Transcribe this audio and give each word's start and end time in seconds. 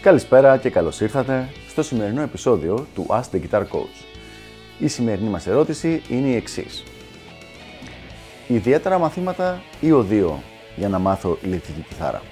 Καλησπέρα 0.00 0.56
και 0.56 0.70
καλώς 0.70 1.00
ήρθατε 1.00 1.48
στο 1.68 1.82
σημερινό 1.82 2.22
επεισόδιο 2.22 2.86
του 2.94 3.06
Ask 3.08 3.22
the 3.32 3.40
Guitar 3.40 3.60
Coach. 3.60 4.04
Η 4.78 4.88
σημερινή 4.88 5.28
μας 5.28 5.46
ερώτηση 5.46 6.02
είναι 6.08 6.28
η 6.28 6.34
εξής. 6.34 6.82
Ιδιαίτερα 8.48 8.98
μαθήματα 8.98 9.62
ή 9.80 9.92
οδείο 9.92 10.42
για 10.76 10.88
να 10.88 10.98
μάθω 10.98 11.38
ηλεκτρική 11.42 11.80
κιθάρα; 11.80 12.22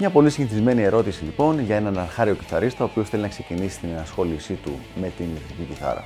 Μια 0.00 0.10
πολύ 0.10 0.30
συνηθισμένη 0.30 0.82
ερώτηση 0.82 1.24
λοιπόν 1.24 1.60
για 1.60 1.76
έναν 1.76 1.98
αρχάριο 1.98 2.34
κιθαρίστα 2.34 2.84
ο 2.84 2.88
οποίος 2.90 3.08
θέλει 3.08 3.22
να 3.22 3.28
ξεκινήσει 3.28 3.78
την 3.78 3.88
ενασχόλησή 3.88 4.54
του 4.54 4.78
με 5.00 5.12
την 5.16 5.26
ηλεκτρική 5.26 5.62
κιθάρα. 5.68 6.04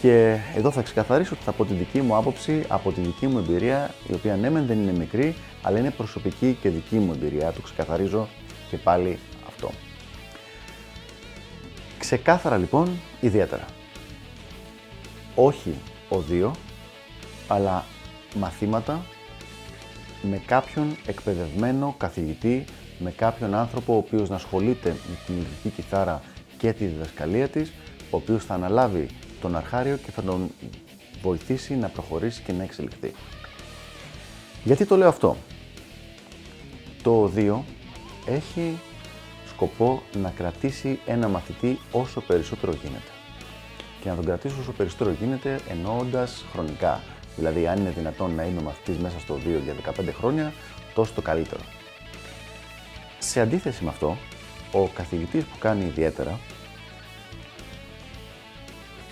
Και 0.00 0.36
εδώ 0.56 0.70
θα 0.70 0.82
ξεκαθαρίσω 0.82 1.34
ότι 1.34 1.48
από 1.48 1.64
τη 1.64 1.74
δική 1.74 2.00
μου 2.00 2.16
άποψη, 2.16 2.64
από 2.68 2.92
τη 2.92 3.00
δική 3.00 3.26
μου 3.26 3.38
εμπειρία, 3.38 3.90
η 4.08 4.14
οποία 4.14 4.36
ναι 4.36 4.50
μεν 4.50 4.66
δεν 4.66 4.78
είναι 4.78 4.92
μικρή, 4.92 5.34
αλλά 5.62 5.78
είναι 5.78 5.90
προσωπική 5.90 6.58
και 6.60 6.68
δική 6.68 6.96
μου 6.96 7.12
εμπειρία, 7.12 7.52
το 7.52 7.60
ξεκαθαρίζω 7.60 8.28
και 8.70 8.76
πάλι 8.76 9.18
αυτό. 9.48 9.70
Ξεκάθαρα 11.98 12.56
λοιπόν, 12.56 12.88
ιδιαίτερα. 13.20 13.64
Όχι 15.34 15.74
οδείο, 16.08 16.54
αλλά 17.48 17.84
μαθήματα 18.36 19.04
με 20.22 20.42
κάποιον 20.46 20.96
εκπαιδευμένο 21.06 21.94
καθηγητή, 21.98 22.64
με 23.02 23.10
κάποιον 23.10 23.54
άνθρωπο 23.54 23.94
ο 23.94 23.96
οποίος 23.96 24.28
να 24.28 24.34
ασχολείται 24.34 24.88
με 24.88 25.16
την 25.26 25.34
ηλεκτρική 25.34 25.68
κιθάρα 25.68 26.22
και 26.58 26.72
τη 26.72 26.84
διδασκαλία 26.84 27.48
της, 27.48 27.72
ο 28.10 28.16
οποίος 28.16 28.44
θα 28.44 28.54
αναλάβει 28.54 29.08
τον 29.40 29.56
αρχάριο 29.56 29.96
και 29.96 30.10
θα 30.10 30.22
τον 30.22 30.50
βοηθήσει 31.22 31.74
να 31.74 31.88
προχωρήσει 31.88 32.42
και 32.42 32.52
να 32.52 32.62
εξελιχθεί. 32.62 33.12
Γιατί 34.64 34.86
το 34.86 34.96
λέω 34.96 35.08
αυτό; 35.08 35.36
Το 37.02 37.22
οδείο 37.22 37.64
έχει 38.26 38.78
σκοπό 39.48 40.02
να 40.22 40.30
κρατήσει 40.30 40.98
ένα 41.06 41.28
μαθητή 41.28 41.78
όσο 41.92 42.20
περισσότερο 42.20 42.72
γίνεται. 42.72 43.10
Και 44.00 44.08
να 44.08 44.14
τον 44.14 44.24
κρατήσει 44.24 44.54
όσο 44.60 44.72
περισσότερο 44.72 45.10
γίνεται 45.10 45.60
εννοώντας 45.68 46.44
χρονικά. 46.52 47.00
Δηλαδή, 47.36 47.66
αν 47.66 47.78
είναι 47.78 47.90
δυνατόν 47.90 48.34
να 48.34 48.42
είναι 48.42 48.58
ο 48.58 48.62
μαθητής 48.62 48.96
μέσα 48.96 49.18
στο 49.18 49.34
οδείο 49.34 49.60
για 49.64 49.74
15 49.74 50.12
χρόνια, 50.12 50.52
τόσο 50.94 51.12
το 51.14 51.22
καλύτερο. 51.22 51.60
Σε 53.22 53.40
αντίθεση 53.40 53.84
με 53.84 53.90
αυτό, 53.90 54.16
ο 54.72 54.86
καθηγητής 54.88 55.44
που 55.44 55.58
κάνει 55.58 55.84
ιδιαίτερα 55.84 56.38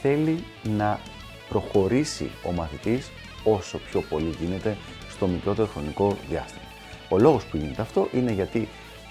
θέλει 0.02 0.44
να 0.62 1.00
προχωρήσει 1.48 2.30
ο 2.48 2.52
μαθητής 2.52 3.10
όσο 3.44 3.78
πιο 3.78 4.00
πολύ 4.00 4.34
γίνεται 4.40 4.76
στο 5.10 5.26
μικρότερο 5.26 5.68
χρονικό 5.68 6.16
διάστημα. 6.28 6.64
Ο 7.08 7.18
λόγος 7.18 7.44
που 7.44 7.56
γίνεται 7.56 7.82
αυτό 7.82 8.08
είναι 8.12 8.32
γιατί 8.32 8.68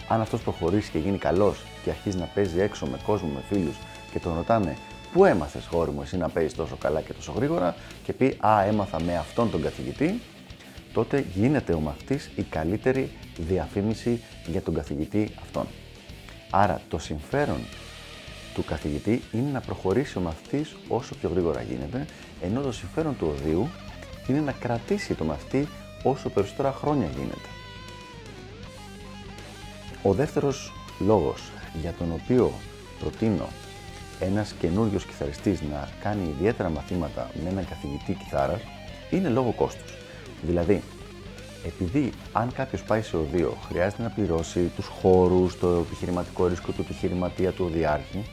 αν 0.07 0.21
αυτός 0.21 0.41
προχωρήσει 0.41 0.91
και 0.91 0.97
γίνει 0.97 1.17
καλός 1.17 1.63
και 1.83 1.89
αρχίζει 1.89 2.17
να 2.17 2.25
παίζει 2.25 2.59
έξω 2.59 2.85
με 2.85 2.99
κόσμο, 3.05 3.29
με 3.33 3.41
φίλους 3.49 3.75
και 4.11 4.19
τον 4.19 4.35
ρωτάνε 4.35 4.77
Πού 5.13 5.25
έμαθες 5.25 5.65
χώρι 5.65 5.91
μου 5.91 6.01
εσύ 6.01 6.17
να 6.17 6.29
παίζεις 6.29 6.55
τόσο 6.55 6.75
καλά 6.75 7.01
και 7.01 7.13
τόσο 7.13 7.31
γρήγορα; 7.35 7.75
και 8.03 8.13
πει 8.13 8.37
Α, 8.39 8.63
έμαθα 8.63 9.01
με 9.01 9.17
αυτόν 9.17 9.51
τον 9.51 9.61
καθηγητή, 9.61 10.21
τότε 10.97 11.25
γίνεται 11.35 11.73
ο 11.73 11.79
μαθητής 11.79 12.29
η 12.35 12.41
καλύτερη 12.41 13.09
διαφήμιση 13.37 14.21
για 14.45 14.61
τον 14.61 14.73
καθηγητή 14.73 15.31
αυτόν. 15.41 15.67
Άρα 16.49 16.81
το 16.89 16.97
συμφέρον 16.97 17.59
του 18.53 18.63
καθηγητή 18.63 19.21
είναι 19.31 19.49
να 19.51 19.59
προχωρήσει 19.59 20.17
ο 20.17 20.21
μαθητής 20.21 20.75
όσο 20.87 21.15
πιο 21.15 21.29
γρήγορα 21.29 21.61
γίνεται, 21.61 22.05
ενώ 22.41 22.61
το 22.61 22.71
συμφέρον 22.71 23.17
του 23.17 23.35
οδείου 23.35 23.69
είναι 24.27 24.39
να 24.39 24.51
κρατήσει 24.51 25.13
το 25.13 25.23
μαθητή 25.23 25.67
όσο 26.03 26.29
περισσότερα 26.29 26.71
χρόνια 26.71 27.07
γίνεται. 27.07 27.49
Ο 30.03 30.13
δεύτερος 30.13 30.73
λόγος 30.99 31.41
για 31.81 31.93
τον 31.97 32.07
οποίο 32.21 32.51
προτείνω 32.99 33.47
ένας 34.19 34.53
καινούριος 34.59 35.05
κιθαριστής 35.05 35.61
να 35.61 35.89
κάνει 36.01 36.29
ιδιαίτερα 36.29 36.69
μαθήματα 36.69 37.29
με 37.43 37.49
έναν 37.49 37.67
καθηγητή 37.69 38.13
κιθάρας 38.13 38.61
είναι 39.11 39.29
λόγω 39.29 39.51
κόστους. 39.51 40.06
Δηλαδή, 40.41 40.81
επειδή 41.65 42.11
αν 42.31 42.51
κάποιος 42.53 42.83
πάει 42.83 43.01
σε 43.01 43.17
οδείο 43.17 43.57
χρειάζεται 43.69 44.01
να 44.01 44.09
πληρώσει 44.09 44.71
τους 44.75 44.85
χώρους, 44.85 45.59
το 45.59 45.67
επιχειρηματικό 45.67 46.47
ρίσκο 46.47 46.71
του 46.71 46.81
επιχειρηματία 46.81 47.51
του 47.51 47.65
οδιάρχη, 47.65 48.25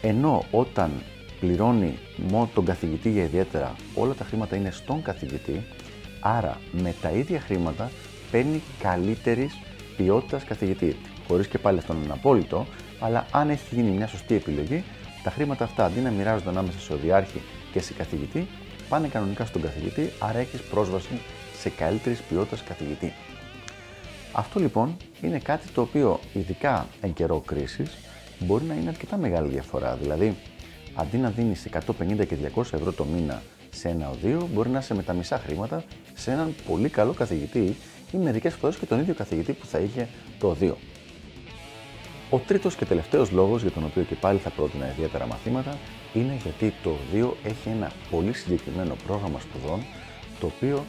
ενώ 0.00 0.44
όταν 0.50 0.90
πληρώνει 1.40 1.98
μόνο 2.30 2.50
τον 2.54 2.64
καθηγητή 2.64 3.10
για 3.10 3.22
ιδιαίτερα, 3.22 3.74
όλα 3.94 4.14
τα 4.14 4.24
χρήματα 4.24 4.56
είναι 4.56 4.70
στον 4.70 5.02
καθηγητή, 5.02 5.64
άρα 6.20 6.60
με 6.72 6.94
τα 7.00 7.10
ίδια 7.10 7.40
χρήματα 7.40 7.90
παίρνει 8.30 8.62
καλύτερη 8.78 9.50
ποιότητας 9.96 10.44
καθηγητή. 10.44 10.96
Χωρίς 11.28 11.46
και 11.46 11.58
πάλι 11.58 11.78
αυτό 11.78 11.92
να 11.92 12.02
είναι 12.04 12.12
απόλυτο, 12.12 12.66
αλλά 13.00 13.26
αν 13.30 13.50
έχει 13.50 13.74
γίνει 13.74 13.90
μια 13.90 14.06
σωστή 14.06 14.34
επιλογή, 14.34 14.84
τα 15.22 15.30
χρήματα 15.30 15.64
αυτά 15.64 15.84
αντί 15.84 16.00
να 16.00 16.10
μοιράζονται 16.10 16.48
ανάμεσα 16.48 16.78
σε 16.78 16.92
οδιάρχη 16.92 17.40
και 17.72 17.80
σε 17.80 17.92
καθηγητή, 17.92 18.48
πάνε 18.88 19.08
κανονικά 19.08 19.44
στον 19.44 19.62
καθηγητή, 19.62 20.12
άρα 20.18 20.38
έχεις 20.38 20.60
πρόσβαση 20.60 21.20
σε 21.58 21.68
καλύτερης 21.68 22.20
ποιότητας 22.20 22.62
καθηγητή. 22.62 23.12
Αυτό 24.32 24.60
λοιπόν 24.60 24.96
είναι 25.22 25.38
κάτι 25.38 25.68
το 25.68 25.80
οποίο 25.80 26.20
ειδικά 26.32 26.86
εν 27.00 27.12
καιρό 27.12 27.42
κρίσης 27.46 27.90
μπορεί 28.38 28.64
να 28.64 28.74
είναι 28.74 28.88
αρκετά 28.88 29.16
μεγάλη 29.16 29.48
διαφορά. 29.48 29.96
Δηλαδή, 30.00 30.36
αντί 30.94 31.16
να 31.16 31.30
δίνεις 31.30 31.66
150 31.66 32.26
και 32.26 32.36
200 32.54 32.60
ευρώ 32.60 32.92
το 32.92 33.04
μήνα 33.04 33.42
σε 33.70 33.88
ένα 33.88 34.10
οδείο, 34.10 34.48
μπορεί 34.52 34.68
να 34.68 34.78
είσαι 34.78 34.94
με 34.94 35.02
τα 35.02 35.12
μισά 35.12 35.38
χρήματα 35.38 35.84
σε 36.14 36.30
έναν 36.30 36.54
πολύ 36.68 36.88
καλό 36.88 37.12
καθηγητή 37.12 37.76
ή 38.12 38.16
μερικές 38.16 38.54
φορές 38.54 38.76
και 38.76 38.86
τον 38.86 39.00
ίδιο 39.00 39.14
καθηγητή 39.14 39.52
που 39.52 39.66
θα 39.66 39.78
είχε 39.78 40.08
το 40.38 40.48
οδείο. 40.48 40.76
Ο 42.30 42.38
τρίτος 42.38 42.74
και 42.74 42.84
τελευταίος 42.84 43.30
λόγος 43.30 43.62
για 43.62 43.70
τον 43.70 43.84
οποίο 43.84 44.02
και 44.02 44.14
πάλι 44.14 44.38
θα 44.38 44.50
πρότεινα 44.50 44.90
ιδιαίτερα 44.90 45.26
μαθήματα 45.26 45.78
είναι 46.12 46.38
γιατί 46.42 46.74
το 46.82 46.90
οδείο 46.90 47.36
έχει 47.44 47.68
ένα 47.68 47.90
πολύ 48.10 48.32
συγκεκριμένο 48.32 48.96
πρόγραμμα 49.06 49.40
σπουδών 49.40 49.84
το 50.40 50.46
οποίο 50.46 50.84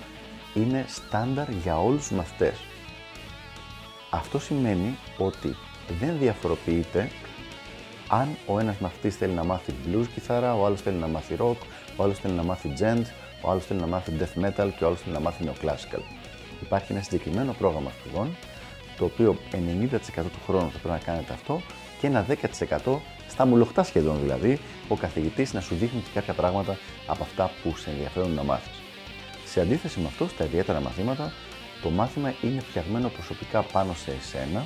είναι 0.53 0.85
στάνταρ 0.87 1.49
για 1.49 1.79
όλους 1.81 2.07
τους 2.07 2.17
μαθητές. 2.17 2.57
Αυτό 4.09 4.39
σημαίνει 4.39 4.97
ότι 5.17 5.55
δεν 5.99 6.17
διαφοροποιείται 6.19 7.09
αν 8.07 8.37
ο 8.45 8.59
ένας 8.59 8.77
μαθητής 8.77 9.15
θέλει 9.15 9.33
να 9.33 9.43
μάθει 9.43 9.73
blues 9.85 10.05
κιθάρα, 10.13 10.55
ο 10.55 10.65
άλλος 10.65 10.81
θέλει 10.81 10.97
να 10.97 11.07
μάθει 11.07 11.35
rock, 11.39 11.57
ο 11.95 12.03
άλλος 12.03 12.19
θέλει 12.19 12.33
να 12.33 12.43
μάθει 12.43 12.73
gent, 12.79 13.05
ο 13.41 13.49
άλλος 13.49 13.65
θέλει 13.65 13.79
να 13.79 13.87
μάθει 13.87 14.13
death 14.19 14.43
metal 14.45 14.69
και 14.77 14.83
ο 14.83 14.87
άλλος 14.87 15.01
θέλει 15.01 15.13
να 15.13 15.19
μάθει 15.19 15.43
neoclassical. 15.47 16.01
Υπάρχει 16.61 16.91
ένα 16.91 17.01
συγκεκριμένο 17.01 17.55
πρόγραμμα 17.57 17.91
σπουδών, 17.99 18.35
το 18.99 19.05
οποίο 19.05 19.37
90% 19.51 19.57
του 20.15 20.39
χρόνου 20.45 20.71
θα 20.71 20.77
πρέπει 20.77 20.87
να 20.87 20.97
κάνετε 20.97 21.33
αυτό 21.33 21.61
και 21.99 22.07
ένα 22.07 22.25
10% 22.85 22.97
στα 23.29 23.45
μουλοχτά 23.45 23.83
σχεδόν 23.83 24.19
δηλαδή, 24.21 24.59
ο 24.87 24.95
καθηγητής 24.95 25.53
να 25.53 25.61
σου 25.61 25.75
δείχνει 25.75 25.99
και 26.01 26.09
κάποια 26.13 26.33
πράγματα 26.33 26.77
από 27.07 27.23
αυτά 27.23 27.51
που 27.63 27.75
σε 27.77 27.89
ενδιαφέρουν 27.89 28.33
να 28.33 28.43
μάθεις. 28.43 28.71
Σε 29.45 29.61
αντίθεση 29.61 29.99
με 29.99 30.07
αυτό, 30.07 30.27
στα 30.27 30.43
ιδιαίτερα 30.45 30.79
μαθήματα, 30.79 31.33
το 31.81 31.89
μάθημα 31.89 32.33
είναι 32.41 32.61
φτιαγμένο 32.61 33.09
προσωπικά 33.09 33.61
πάνω 33.61 33.93
σε 33.93 34.11
εσένα 34.11 34.65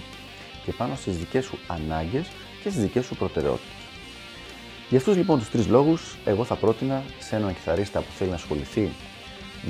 και 0.66 0.72
πάνω 0.72 0.96
στις 0.96 1.18
δικές 1.18 1.46
σου 1.46 1.58
ανάγκες 1.68 2.28
και 2.64 2.70
στις 2.70 2.82
δικές 2.82 3.06
σου 3.06 3.16
προτεραιότητες. 3.16 3.72
Για 4.90 4.98
αυτούς 4.98 5.16
λοιπόν 5.16 5.40
τους 5.40 5.50
τρεις 5.50 5.68
λόγους, 5.68 6.18
εγώ 6.26 6.44
θα 6.44 6.56
πρότεινα 6.56 7.04
σε 7.20 7.36
έναν 7.36 7.54
κιθαρίστα 7.54 8.00
που 8.00 8.12
θέλει 8.18 8.30
να 8.30 8.36
ασχοληθεί 8.36 8.92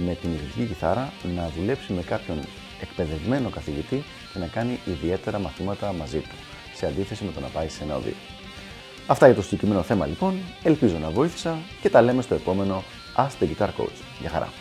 με 0.05 0.13
την 0.15 0.29
ηλεκτρική 0.29 0.67
κιθάρα 0.67 1.13
να 1.35 1.51
δουλέψει 1.57 1.93
με 1.93 2.01
κάποιον 2.01 2.39
εκπαιδευμένο 2.81 3.49
καθηγητή 3.49 4.03
και 4.33 4.39
να 4.39 4.47
κάνει 4.47 4.79
ιδιαίτερα 4.85 5.39
μαθήματα 5.39 5.93
μαζί 5.93 6.19
του, 6.19 6.35
σε 6.75 6.85
αντίθεση 6.85 7.23
με 7.23 7.31
το 7.31 7.39
να 7.39 7.47
πάει 7.47 7.69
σε 7.69 7.83
ένα 7.83 7.95
οδείο. 7.95 8.15
Αυτά 9.07 9.25
για 9.25 9.35
το 9.35 9.41
συγκεκριμένο 9.41 9.81
θέμα 9.81 10.05
λοιπόν, 10.05 10.39
ελπίζω 10.63 10.97
να 10.97 11.09
βοήθησα 11.09 11.57
και 11.81 11.89
τα 11.89 12.01
λέμε 12.01 12.21
στο 12.21 12.35
επόμενο 12.35 12.83
Ask 13.17 13.43
the 13.43 13.47
Guitar 13.47 13.67
Coach. 13.67 13.99
Γεια 14.19 14.29
χαρά! 14.29 14.53